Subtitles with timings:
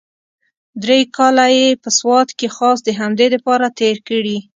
[0.83, 4.37] درې کاله يې په سوات کښې خاص د همدې دپاره تېر کړي.